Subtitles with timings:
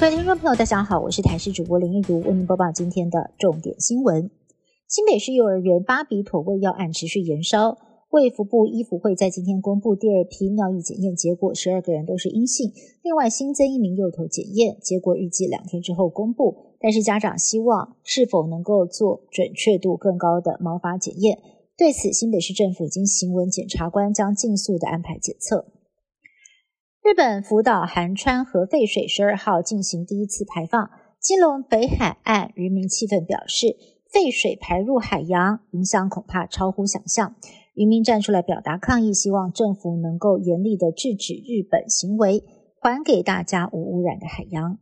[0.00, 4.30] 各位听众朋友，大家好，我是台视主播林一如，为您播报今天的重点新闻。
[4.88, 7.76] 新北市幼儿园巴比妥胃药案持续延烧，
[8.08, 12.72] 卫福部医福会在今天公布第二批尿液检验结果，十二个人都是阴性。
[13.02, 16.56] 另外新增一名幼童检验结果，预计两天之后公布。
[16.80, 21.38] 但是家长希望是否能够做准确度更高的毛发检验？
[21.76, 25.66] 对此，新北市政府已经行文检察官将尽速的安排检测。
[27.02, 33.74] 日本福岛韩川核废水十二号进行第一次排放，基隆北海岸渔民气愤表示，
[34.12, 37.34] 废水排入海洋，影响恐怕超乎想象。
[37.72, 42.44] 渔民站出来表达抗议，希望政府能够严厉的制止日本行为，
[42.78, 44.76] 还给大家无污染的海洋。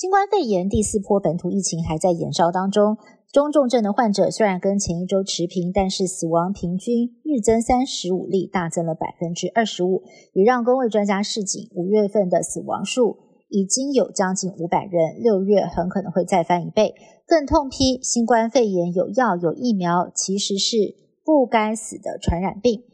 [0.00, 2.96] 新冠肺炎第四波本土疫情还在延烧当中。
[3.30, 13.18] 中重症的患者虽然跟前一周持平，但是死亡平均日增三十五例，大增了百分之二十五，也让公卫专家示警，五月份的死亡数
[13.50, 16.94] 已经有将近五百人，六月很可能会再翻一倍。
[17.26, 22.84] 更痛批新冠肺炎有药有疫苗，其实是不该死的传染病。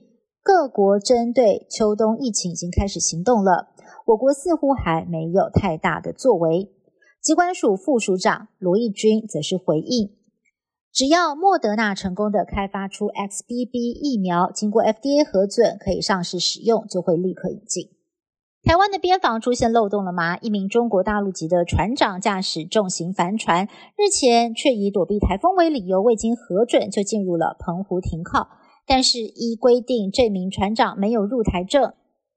[0.42, 3.68] 各国针对秋冬疫情已经开始行动了，
[4.06, 6.72] 我国似乎还没有太大的作为。
[7.26, 10.12] 机关署副署长罗义军则是回应。
[10.92, 17.88] 只要莫德纳成功的开发出 XBB 疫苗，经过 FDA 核准，可以上市使用，就会立刻引进。
[18.62, 20.38] 台湾的边防出现漏洞了吗？
[20.38, 28.50] 一名中国大陆籍的船长驾驶重型帆船，日前却以躲避台风为理由，未经核准就进入了澎湖停靠。
[28.86, 31.92] 但是依规定，这名船长没有入台证，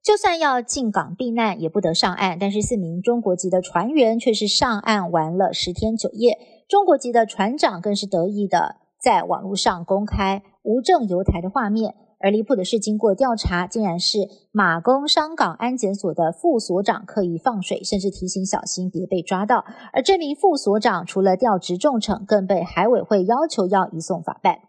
[0.10, 2.40] 就算要进港避难，也不得上岸。
[2.40, 6.36] 但是四名中国籍的船员却是上岸玩了十天九夜。
[6.68, 19.64] 中国籍的船长更是得意的在网络上公开无证游台的画面，而离谱的是，经过调查，竟然是马公商港安检所的副所长刻意放水，甚至提醒小心别被抓到。
[19.94, 24.62] 而这名副所长除了调职重惩，更被海委会要求要移送法办。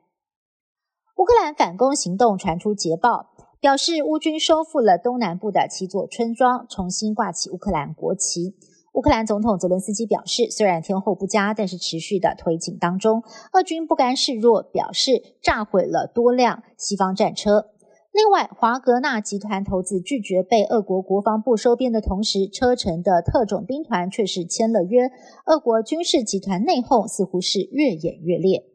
[1.16, 3.29] 乌克兰反攻行动传出捷报，
[3.60, 8.54] 表示乌军收复了东南部的七座村庄，重新挂起乌克兰国旗。
[8.94, 13.22] 乌克兰总统泽伦斯基表示，虽然天候不佳，但是持续的推进当中。
[13.52, 17.66] 俄军不甘示弱，表示炸毁了多辆西方战车。
[18.12, 25.10] 另外，华格纳集团投资拒绝被俄国国防部收编的同时，车臣的特种兵团却是签了约。
[25.44, 28.69] 俄国军事集团内讧似乎是越演越烈。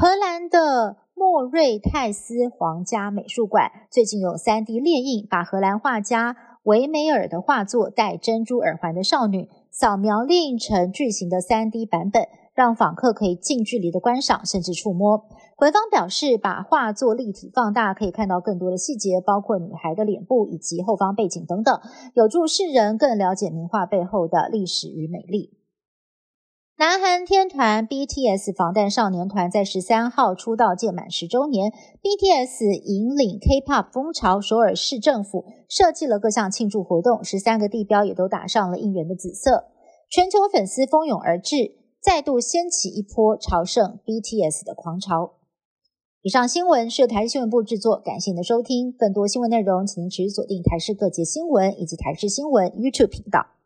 [0.00, 6.38] 荷兰的莫瑞泰斯皇家美术馆最近有三 D 列印，把荷兰画家。
[6.62, 15.26] 维梅尔的画作《戴珍珠耳环的少女》扫描列印成巨型的 3D 版本，让访客可以近距离的观赏，甚至触摸。
[15.54, 21.78] 官方表示，把画作立体放大，可以看到更多的细节，包括女孩的脸部以及后方背景等等，
[22.14, 25.59] 有助世人更了解名画背后的历史与美丽。
[26.80, 31.70] 南韩天团 BTS 防弹少年团在十三号出道届满十周年
[32.00, 39.64] ，BTS 引领 K-pop 风潮，首尔市政府设计了各项庆祝活动，十三个地标也都打上了应援的紫色，
[40.08, 45.34] 全球粉丝蜂拥而至，再度掀起一波朝圣 BTS 的狂潮。
[46.22, 53.59] 以上新闻是台视新闻部制作，感谢您的收听，更多新闻内容请您持续锁定台视各界新闻以及台视新闻 YouTube 频道。